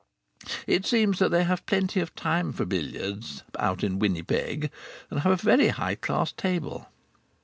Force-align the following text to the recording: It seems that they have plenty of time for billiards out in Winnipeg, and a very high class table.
It 0.65 0.83
seems 0.87 1.19
that 1.19 1.29
they 1.29 1.43
have 1.43 1.67
plenty 1.67 1.99
of 1.99 2.15
time 2.15 2.53
for 2.53 2.65
billiards 2.65 3.43
out 3.59 3.83
in 3.83 3.99
Winnipeg, 3.99 4.71
and 5.11 5.21
a 5.23 5.35
very 5.35 5.67
high 5.67 5.93
class 5.93 6.31
table. 6.31 6.87